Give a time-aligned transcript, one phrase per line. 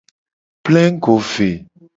[0.63, 1.49] Plengugo ve.